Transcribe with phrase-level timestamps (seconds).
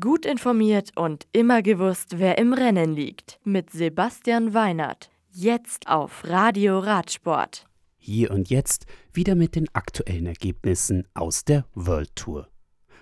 [0.00, 3.38] Gut informiert und immer gewusst, wer im Rennen liegt.
[3.44, 5.10] Mit Sebastian Weinert.
[5.30, 7.66] Jetzt auf Radio Radsport.
[7.98, 12.48] Hier und jetzt wieder mit den aktuellen Ergebnissen aus der World Tour.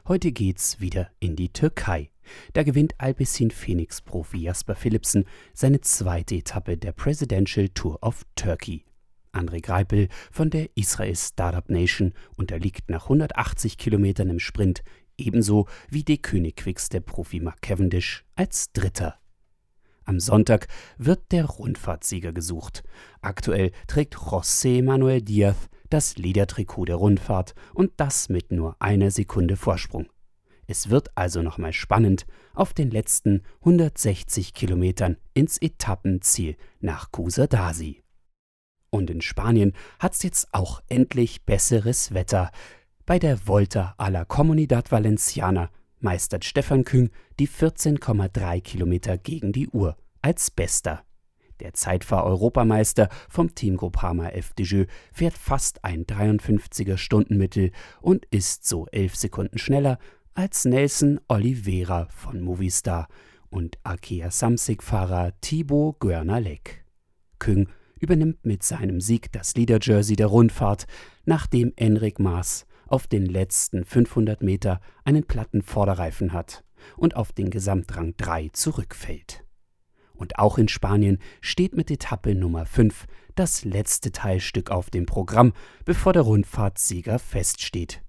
[0.09, 2.11] Heute geht's wieder in die Türkei.
[2.53, 5.25] Da gewinnt Alpecin Phoenix Profi Jasper Philipsen
[5.55, 8.85] seine zweite Etappe der Presidential Tour of Turkey.
[9.33, 14.83] André Greipel von der Israel Startup Nation unterliegt nach 180 Kilometern im Sprint
[15.19, 19.19] ebenso wie die Königquicks der Profi Mark Cavendish als Dritter.
[20.05, 20.67] Am Sonntag
[20.99, 22.83] wird der Rundfahrtsieger gesucht.
[23.21, 25.57] Aktuell trägt José Manuel Diaz
[25.93, 30.07] das Ledertrikot der Rundfahrt und das mit nur einer Sekunde Vorsprung.
[30.67, 38.03] Es wird also nochmal spannend auf den letzten 160 Kilometern ins Etappenziel nach Kusadasi.
[38.89, 42.51] Und in Spanien hat's jetzt auch endlich besseres Wetter.
[43.13, 45.69] Bei der Volta a la Comunidad Valenciana
[46.01, 51.05] meistert Stefan Küng die 14,3 Kilometer gegen die Uhr als Bester.
[51.61, 59.15] Der Zeitfahr-Europameister vom Team Groupama FDJ fährt fast ein 53er Stundenmittel und ist so 11
[59.17, 59.99] Sekunden schneller
[60.33, 63.09] als Nelson Oliveira von Movistar
[63.51, 66.87] und Arkea Samsic-Fahrer Thibaut Görnalek.
[67.39, 67.69] Küng
[68.01, 70.87] übernimmt mit seinem Sieg das Leader-Jersey der Rundfahrt,
[71.27, 76.63] nachdem Enric Maas auf den letzten 500 Meter einen platten Vorderreifen hat
[76.97, 79.45] und auf den Gesamtrang 3 zurückfällt.
[80.13, 85.55] Und auch in Spanien steht mit Etappe Nummer 5 das letzte Teilstück auf dem Programm,
[85.87, 88.03] bevor der Rundfahrtsieger feststeht.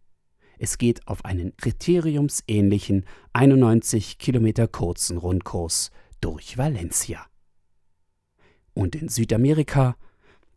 [0.60, 7.26] Es geht auf einen kriteriumsähnlichen 91 Kilometer kurzen Rundkurs durch Valencia.
[8.74, 9.96] Und in Südamerika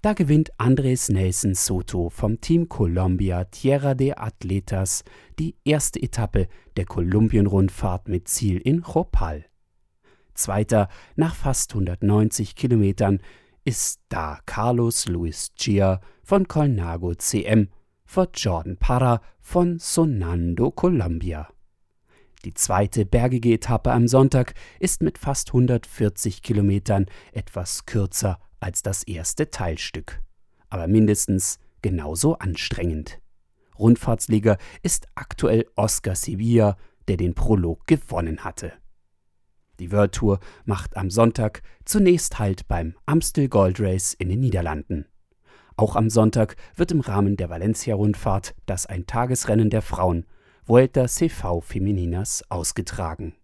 [0.07, 5.03] da gewinnt Andres Nelson Soto vom Team Colombia Tierra de Atletas
[5.37, 9.47] die erste Etappe der Kolumbien-Rundfahrt mit Ziel in Chopal.
[10.33, 13.19] Zweiter nach fast 190 Kilometern
[13.65, 17.71] ist da Carlos Luis Gia von Colnago CM
[18.05, 21.49] vor Jordan Parra von Sonando Colombia.
[22.45, 29.03] Die zweite bergige Etappe am Sonntag ist mit fast 140 Kilometern etwas kürzer als das
[29.03, 30.23] erste Teilstück,
[30.69, 33.21] aber mindestens genauso anstrengend.
[33.79, 36.77] Rundfahrtsliga ist aktuell Oscar Sevilla,
[37.09, 38.73] der den Prolog gewonnen hatte.
[39.79, 45.07] Die World Tour macht am Sonntag zunächst Halt beim Amstel Gold Race in den Niederlanden.
[45.77, 50.25] Auch am Sonntag wird im Rahmen der Valencia-Rundfahrt das Eintagesrennen der Frauen
[50.65, 53.35] Vuelta CV Femininas ausgetragen.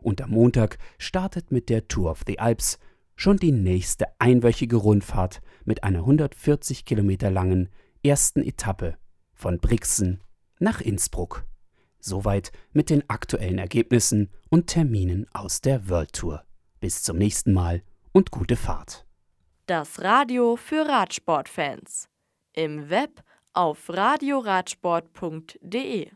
[0.00, 2.78] Und am Montag startet mit der Tour of the Alps
[3.18, 7.68] schon die nächste einwöchige Rundfahrt mit einer 140 Kilometer langen
[8.02, 8.96] ersten Etappe
[9.34, 10.20] von Brixen
[10.60, 11.44] nach Innsbruck.
[11.98, 16.44] Soweit mit den aktuellen Ergebnissen und Terminen aus der World Tour.
[16.78, 19.04] Bis zum nächsten Mal und gute Fahrt.
[19.66, 22.08] Das Radio für Radsportfans.
[22.54, 26.12] Im Web auf radioradsport.de